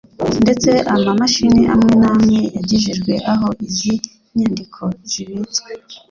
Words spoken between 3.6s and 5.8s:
izi nyandiko zibitswe